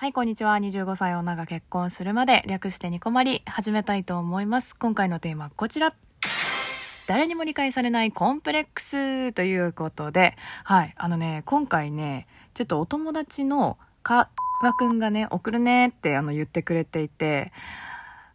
[0.00, 0.54] はい、こんにちは。
[0.54, 4.76] 25歳女が結婚するまで略してニコマリ始めたいと思います。
[4.76, 5.92] 今回のテーマはこちら。
[7.08, 14.30] 誰にも理解されないコンプレックスということで、はい、あのね、今回ね、ちょっとお友達のか
[14.62, 17.50] わくんがね、送るねってあの言ってくれていて、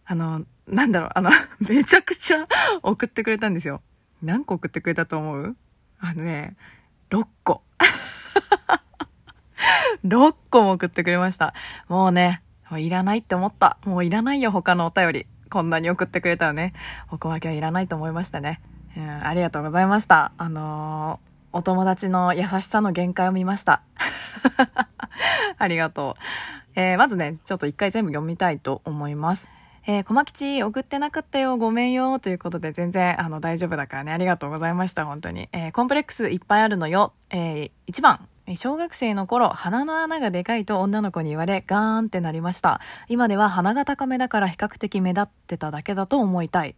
[0.03, 1.31] あの、なんだろう、あの、
[1.65, 2.45] めちゃくちゃ
[2.83, 3.81] 送ってくれたんですよ。
[4.21, 5.55] 何個送ってくれたと思う？
[6.01, 6.57] あのね、
[7.09, 7.61] 6個。
[10.05, 11.53] 6個も送ってくれました。
[11.87, 13.77] もうね、もういらないって思った。
[13.85, 15.27] もういらないよ、他のお便り。
[15.49, 16.73] こんなに送ってくれたらね、
[17.11, 18.61] お小分けはいらないと思いましたね。
[18.97, 20.31] うん、ありがとうございました。
[20.37, 23.83] あのーお友達の優しさの限界を見ました。
[25.59, 26.23] ありがとう。
[26.75, 29.51] えーまずね、ちょっと一回全部読みたいと思います。
[29.85, 35.47] えー、小吉送ってなかったよ、ごめんよ、ということで全然、あの、大丈夫だからね、ありがとうございました、本当に。
[35.51, 37.13] えーコンプレックスいっぱいあるのよ。
[37.29, 38.27] えー、1番。
[38.55, 42.81] 小学生の頃、鼻の穴がでかいと女の子に言われ、ガーンってなりました。
[43.07, 46.75] 今では鼻が高めだから比較的目立ってただけだと思いたい。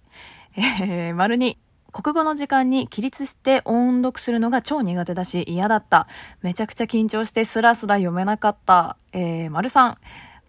[0.56, 1.58] えー、丸に、
[1.92, 6.08] 国語の時間に起立して音読するのが超苦手だし嫌だった。
[6.42, 8.98] めちゃくちゃ緊張してスラスラ読めなかった。
[9.14, 9.96] えー、丸3、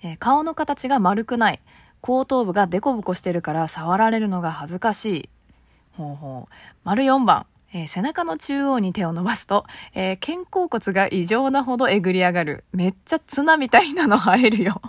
[0.02, 1.60] えー顔の形が丸くない。
[2.00, 5.28] 後頭部がデコボコしてるから触られるのが恥ずかしい。
[5.92, 6.54] ほうほう。
[6.84, 7.46] 丸4番。
[7.76, 12.64] えー背中の中央に手を伸ばすと、えー肩甲骨が異常なほどえぐり上がる。
[12.72, 14.80] めっちゃツナみたいなの生えるよ。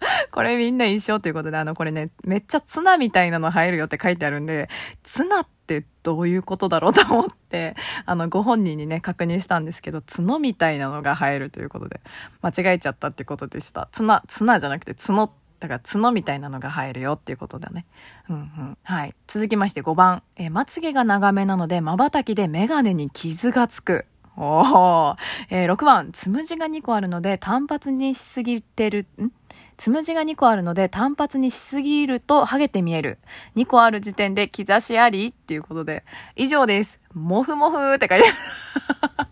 [0.30, 4.68] これみんな一緒ということで、あの、これね、めっちゃツナみたいなの生えるよって書いてあるんで、
[5.02, 7.74] ツナってどういうことだろうと思って、
[8.06, 12.00] あの、ご本人にね、確認したんですけど、角みたいなのが生えるということで、
[12.40, 13.88] 間違えちゃったってことでした。
[13.90, 17.86] ツナ、ツナじゃなくて角、だから角みたいなのが生えるよっていうことだね。
[18.28, 18.78] うんうん。
[18.82, 19.14] はい。
[19.26, 20.22] 続きまして5番。
[20.36, 24.06] えまつげが長めなので、瞬きでメガネに傷がつく。
[24.36, 25.16] おー。
[25.50, 26.12] えー6番。
[26.12, 29.30] つむじが2個あるので、単発にしすぎてる、ん？
[29.76, 33.18] つむじが2個あるので、単発にしすぎるとハゲて見える。
[33.56, 36.04] 2個ある時点で兆しありっていうことで、
[36.36, 37.00] 以上です。
[37.14, 39.28] もふもふって書いてある。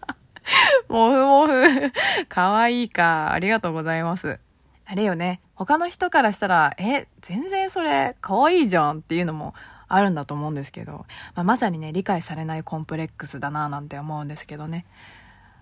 [0.89, 1.93] もふもふ。
[2.29, 3.33] かわいいか。
[3.33, 4.41] ありがとうございます。
[4.87, 5.41] あれよね。
[5.57, 9.55] 他の人からしたら、え、全然それ、可愛いじゃんっていうのも
[9.89, 14.85] あるんだと思うんですけど、まあ、まさにね、理解されないコンプレックスだなぁなんて思うんですけどね。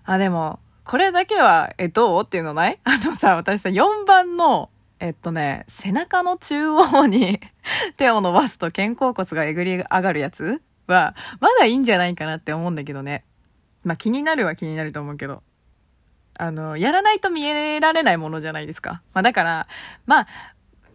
[0.03, 2.79] あ、でも、これだけは、え、どうっていうのない？
[2.83, 4.69] あのさ、私さ、4番の、
[4.99, 7.39] えっとね、背中の中央に
[7.95, 13.23] 手を伸ばすと肩甲骨がえぐり上がるやつは、まだいいんじゃないかなって思うんだけどね。
[13.83, 15.41] まあ気になるは気になると思うけど。
[16.37, 19.01] あの、やらないと見えられないものじゃないですか。
[19.13, 19.67] まあだから、
[20.05, 20.27] まあ、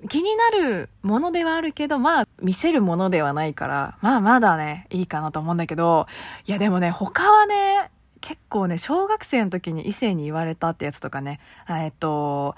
[0.08, 6.06] 気になるものではあるけど、まあ、見せるものではないから、まあまだね、いいかなと思うんだけど、
[6.46, 7.90] いやでもね、他はね、
[8.20, 12.54] 結構ね、小学生の時に異性に言われたってやつとかね、えっと、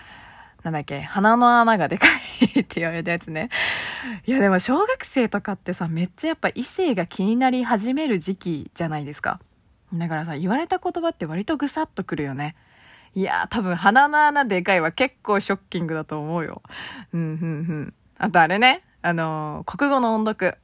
[0.63, 2.07] なんだっけ、鼻の穴がでか
[2.55, 3.49] いって言われたやつね。
[4.27, 9.41] いやでも小学生とかってさ、めっちゃやっぱ異性が気になり始める時期じゃないですか。
[9.93, 12.55] だからさ、言われた言葉って割とぐさっとくるよね。
[13.15, 16.63] いやー、多分鼻の穴でかいは結構ショッキングだと思うよ。
[17.13, 17.95] うん、うん、うん。
[18.19, 20.57] あとあれね、あのー国語の音読。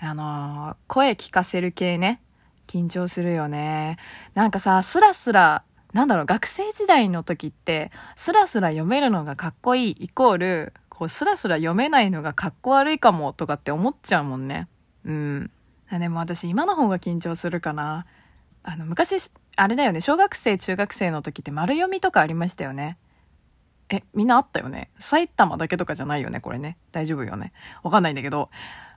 [0.00, 2.20] あのー声聞かせる系ね。
[2.66, 3.96] 緊張するよね。
[4.34, 5.62] なんかさ、スラスラ、
[5.92, 14.68] なんだろう、学生時代の時って、スラスラ読めるのがかっこいいイコール、こう、スラスラ読めないのがかっこ悪いかもとかって思っちゃうもんね。
[15.04, 15.50] うん。
[15.90, 18.04] でも私今の方が緊張するかな。
[18.62, 22.96] あの、昔、あれだよね、小学生、中学生の時って丸読みとかありましたよね。
[23.90, 26.78] え、みんなあったよね埼玉だけとかじゃないよね、これね。
[26.92, 27.52] 大丈夫よね。
[27.82, 28.50] わかんないんだけど、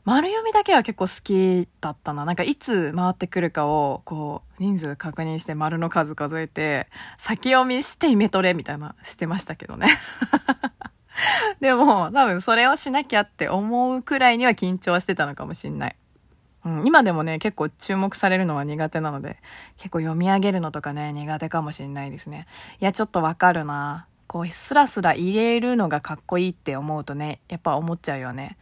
[0.05, 2.25] 丸読みだけは結構好きだったな。
[2.25, 9.87] なんかいつ回ってくるかを、こう、人数確認して丸の数数えて、先読みしてイメトレみたいなしてましたけどね。
[11.59, 15.95] でも、多分それをしなきゃって思うくらいには緊張してたのかもしんない。
[16.63, 19.37] うん、今でもね、結構注目されるのは苦手なので、
[19.77, 22.45] 結構読み上げるのとかね、苦手かもしんないですね。
[22.79, 24.05] いや、ちょっとわかるな。
[24.27, 28.57] こう、スラスラ入れるのがかっこいいって思うとね、やっぱ思っちゃうよね。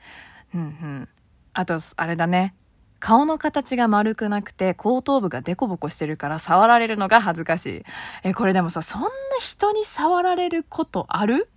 [0.56, 1.10] うんうん。
[1.54, 2.56] あと、あれだね。
[3.00, 7.84] 顔の形が丸くなくて、後頭部がデコボコしてるから触られるのが恥ずかしい。
[8.24, 9.08] え、これでもさ、そんな
[9.40, 11.50] 人に触られることある？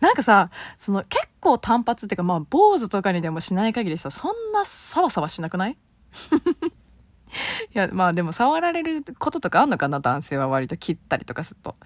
[0.00, 5.76] なんかさ、その結構単発っていうかまあ坊主とかにでもしない限りさ、そんなサワサワしなくない？
[7.74, 11.76] いや、まあでも触られることとかあんのかな男性は割と切ったりとかすると。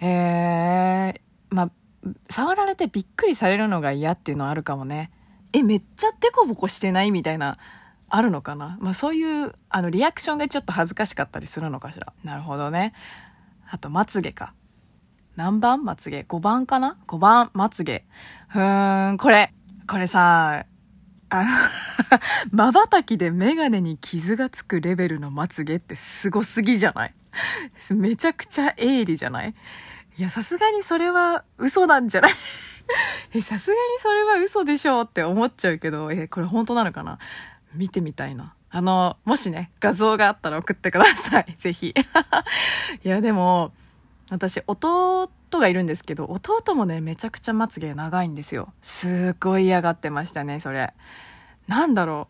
[0.00, 1.20] えー、
[1.50, 1.70] まあ、
[2.30, 5.10] 触られてびっくりされるのが嫌っていうのはあるかもね。
[5.52, 7.58] え、めっちゃデコボコしてないみたいな、
[8.08, 8.78] あるのかな？
[8.80, 12.12] まあそういう、あの、リアクションがちょっと恥ずかしかったりするのかしら。
[12.22, 12.92] なるほどね。
[13.68, 14.54] あと、まつげか。
[15.38, 15.84] 何番？
[15.84, 18.04] まつげ ?5 番かな ?5 番まつげ。
[18.48, 19.54] ふーん、これ、
[19.86, 20.66] これさ、
[21.30, 21.46] あの
[22.52, 27.14] 瞬きでメガネに傷がつくレベルのまつげってすごすぎじゃない？
[27.94, 29.54] めちゃくちゃ鋭利じゃない？
[30.18, 32.32] いや、さすがにそれは嘘なんじゃない？
[33.34, 37.20] え、さすがにそれは嘘でしょうって思っちゃうけど、え、これ本当なのかな？
[37.74, 38.54] 見てみたいな。
[38.70, 41.54] あの、もしね、画像があったら送ってください。
[41.60, 41.94] ぜひ。
[43.04, 43.72] いや、でも、
[44.30, 48.72] 私、弟がいるんですけど、弟もね、めちゃくちゃまつげ長いんですよ。
[48.82, 50.92] すっごい嫌がってましたね、それ。
[51.66, 52.28] なんだろ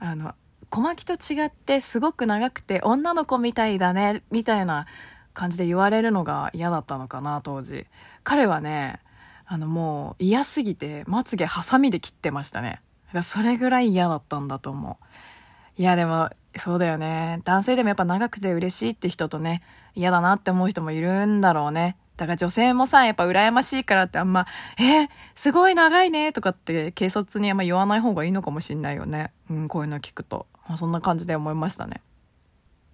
[0.00, 0.04] う。
[0.04, 0.34] あの、
[0.70, 4.86] 小牧と違ってすごく長くて女の子みたいだね、みたいな
[5.32, 7.86] 感じで言われるのが嫌だったのかな、当時。
[8.22, 9.00] 彼はね、
[9.46, 12.80] あのもう嫌すぎてまつげハサミで切ってましたね。
[13.22, 15.80] それぐらい嫌だったんだと思う。
[15.80, 17.40] いやでも、そうだよね。
[17.44, 19.62] 男性でもやっぱ長くて嬉しいって人とね、
[19.94, 21.96] 嫌だなって思う人もいるんだろうね。
[22.16, 24.46] だから女性もさ、やっぱ羨ましいからってあんま、
[24.78, 29.32] えー、すごい長いねとかって軽率にあんま言わない方がいいのかもしんないよね。
[29.50, 30.46] うん、こういうの聞くと。
[30.68, 32.00] まあ、そんな感じで思いましたね。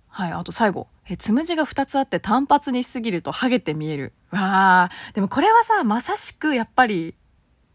[0.08, 0.88] はい、あと最後。
[1.08, 4.12] え、つむじが2つあって単発にしすぎるとハゲて見える。
[4.30, 7.14] わあ、でもこれはさ、まさしくやっぱり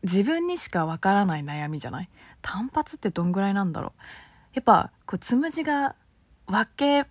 [0.03, 2.09] 自分にしかわからない悩みじゃない？
[2.41, 3.91] 単発ってどんぐらいなんだろう？
[4.55, 5.95] やっぱ、こう、つむじが
[6.47, 7.07] 分け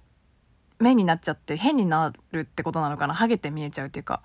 [0.80, 3.14] 目になっちゃって変になるってことなのかな？
[3.14, 4.22] ハゲて見えちゃうっていうか、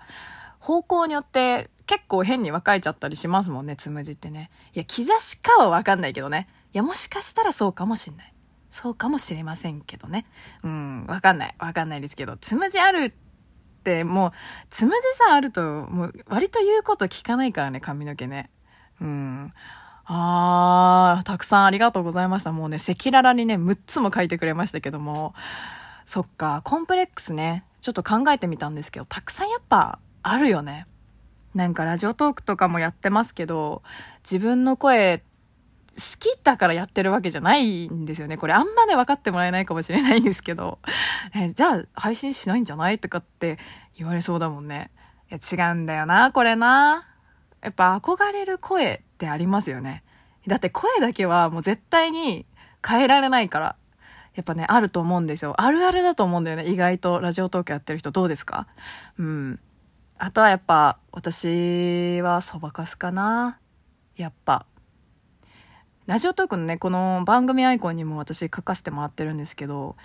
[0.58, 4.50] 方向によって結構変に分かれちゃったりしますもんね、つむじってね。
[4.74, 6.48] いや、兆しかはわかんないけどね。
[6.72, 8.34] いや、もしかしたらそうかもしんない。
[8.70, 10.26] そうかもしれませんけどね。
[10.62, 11.54] うん、わかんない。
[11.58, 13.12] わかんないですけど、つむじあるっ
[13.82, 14.32] て、もう、
[14.68, 18.50] つむじさあると、もう、割と言うこと聞かないからね、髪の毛ね。
[19.00, 19.52] うん。
[20.12, 22.50] あー、たくさんありがとうございました。
[22.50, 25.34] もうね、赤裸々にね、6つも書いてくれましたけども、
[26.04, 30.88] そっか、コンプレックスね、ちょっと考えてみたんですけど、たくさんやっぱあるよね。
[31.54, 33.82] なんかラジオトークとかもやってますけど、
[34.24, 35.24] 自分の声好
[36.18, 38.36] きだからやってるわけじゃないんですよね。
[38.36, 40.78] これあんまね分かってもらえないかもしれないんですけど、
[41.34, 42.98] えじゃあ配信しないんじゃない？
[42.98, 43.58] とかって
[43.96, 44.90] 言われそうだもんね。
[45.30, 47.06] いや違うんだよな、これな。
[47.62, 50.02] やっぱ憧れる声ってありますよね。
[50.46, 52.46] だって声だけはもう絶対に
[52.86, 53.76] 変えられないから。
[54.34, 55.60] やっぱね、あると思うんですよ。
[55.60, 56.66] あるあるだと思うんだよね。
[56.66, 58.68] 意外とラジオトークやってる人どうですか？
[59.18, 59.60] うん。
[60.18, 63.58] あとはやっぱ、私はそばかすかな。
[64.16, 64.66] やっぱ。
[66.06, 69.96] ラジオトークのね、この番組アイコンにも私書かせてもらってるんですけど、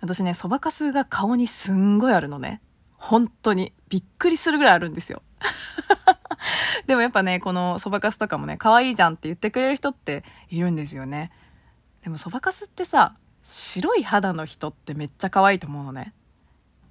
[0.00, 2.62] 私ね、そばかすが顔にすんごいあるのね。
[2.96, 3.72] 本当に。
[3.90, 5.22] びっくりするぐらいあるんですよ。
[6.86, 11.30] でもやっぱね、このそばかすとかもね、可愛いじゃんって言ってくれる人っているんですよね。
[12.02, 16.14] でもそばかすってさ、白い肌の人ってめっちゃ可愛いと思うのね。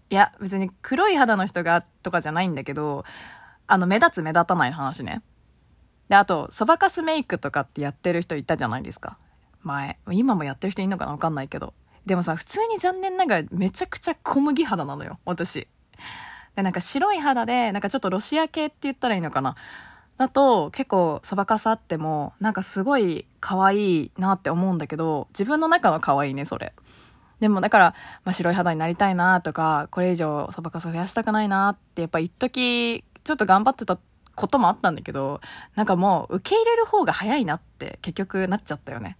[0.09, 3.05] いや、別に黒い肌の人がとかじゃないんだけど、
[3.67, 5.21] あの、目立つ目立たない話ね。
[6.09, 9.17] で、あと、そばかすメイクとかってやってる人いたじゃないですか。
[9.61, 9.97] 前。
[10.11, 11.73] 今もやってる人いんのかなわかんないけど。
[12.05, 15.67] でもさ、普通に残念ながらめちゃくちゃ小麦肌なのよ、私。
[16.61, 19.55] で、なんか白い肌で、なんかちょっとロシア系って言ったらいいのかな？
[20.17, 26.73] だと結構そばかすあっても、なんかすごい可愛いなって思うんだけど、自分の中の可愛いね、それ。
[27.39, 33.97] でもだから、まあ、白い肌になりたいなとか、これ以上そばかす増やしたくないなってやっぱ一時ちょっと頑張ってた
[34.35, 35.41] こともあったんだけど、
[35.75, 39.17] なんかもう受け入れる方が早いなって結局なっちゃったよね。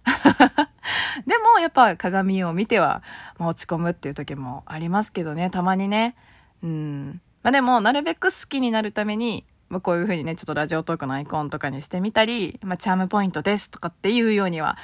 [1.26, 3.02] でもやっぱ鏡を見ては、
[3.38, 6.14] まあ、落ち込むっていう時もありますけどね、たまにね。
[6.62, 7.20] うん。
[7.42, 14.76] まあでも、なるべく好きになるために、まあ、こういう風にね、ちょっとラジオトークのアイコンとかにしてみたり、まあ、チャームポイントですとかっていうようには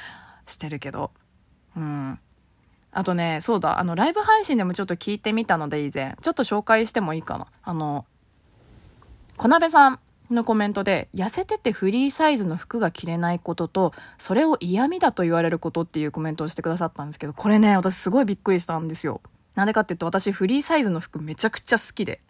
[0.46, 1.10] してるけど。
[1.76, 2.18] うん。
[2.90, 7.46] あとね、そうだ、あの、ライブ配信でもちょっと聞いてみたので以前、ちょっと紹介してもいいかな。
[7.62, 8.06] あの、
[9.36, 10.00] 小鍋さん
[10.30, 19.20] のコメントで、痩せててフリーサイズの服が着れないことと、それを嫌味だと言われることっていうコメントをしてくださったんですけど、これね、私すごいびっくりしたんですよ。
[19.54, 22.20] なんでかっていうと、私フリーサイズの服めちゃくちゃ好きで。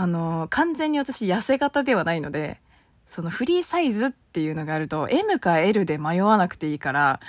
[0.00, 2.58] あの、完全に私痩せ型ではないので、
[3.04, 7.20] そのフリーサイズっていうのがあると、M か L で迷わなくていいから、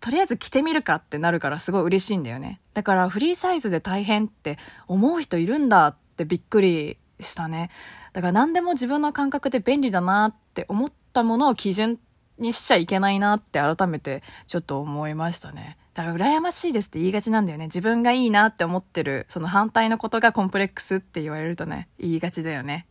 [0.00, 2.62] とりあえず着てみるかってなるからすごい嬉しいんだよね。
[2.72, 4.56] だからフリーサイズで大変って
[4.88, 7.70] 思う人いるんだってびっくりしたね。
[8.14, 11.98] だから何でも自分の感覚で便利だなって思ったものを基準
[12.38, 15.78] にしちゃいけないなって改めてちょっと思いましたね。
[15.94, 17.66] だから羨ましいですって言いがちなんだよね。
[17.66, 22.86] 自分がいいなって思ってる、その反対のことがコンプレックスって言われるとね、言いがちだよね。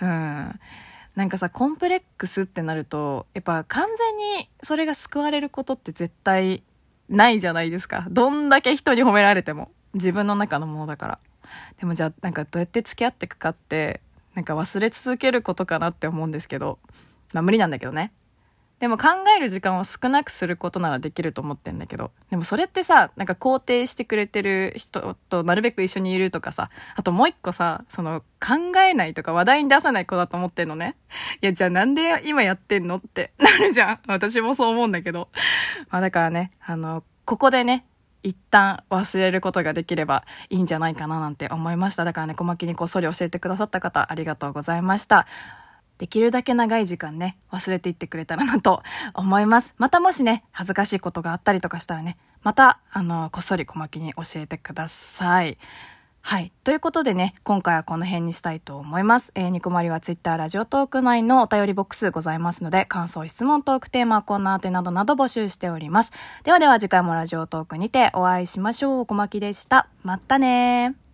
[0.00, 0.60] うん。
[1.14, 6.64] なんかさ、コンプレックスってなると、やっぱ完全にそれが救われることって絶対
[7.08, 8.06] ないじゃないですか。
[8.10, 9.70] どんだけ人に褒められても。
[9.94, 11.18] 自分の中のものだから。
[11.78, 14.00] でもじゃあなんかどうやって付き合っていくかって
[14.34, 16.78] なんか忘れ続けることかなって思うんですけど、
[17.32, 18.12] まあ無理なんだけどね。
[18.82, 30.96] でも考える時間を少なくすることならできると思ってんだけど、でもそれってさ、なんか肯定してくれてる人となるべく一緒にいるとかさ、あともう一個さ、その考えないとか話題に出さない子だと思ってんのね。
[31.40, 33.98] いや、じゃあなんで今やってんのって なるじゃん。
[34.08, 35.28] 私もそう思うんだけど。
[35.88, 37.86] まあだからね、あの、ここでね、
[38.24, 42.04] 一旦忘れることができればいいんじゃないかななんて思いました。
[42.04, 45.28] だからね、小牧にこっそり教えてくださった方、ありがとうございました。
[45.98, 48.82] できるだけ長い時間ね、忘れていってくれたらなと
[49.14, 49.74] 思います。
[49.78, 55.58] またもしね、恥ずかしいことがあったりとかしたらね、また、あの、こっそり小牧に教えてください。
[56.24, 56.52] はい。
[56.62, 59.32] ということでね、今回はこの辺にしたいと思います。
[59.34, 66.12] えー、ニコマリはツイッター、ラジオトーク内のお便りボックスございますので、感想、質問、トークテーマ、コーナー宛などなど募集しております。
[66.44, 69.06] ではでは次回もラジオトークにてお会いしましょう。
[69.06, 69.88] 小牧でした。
[70.04, 71.11] またね。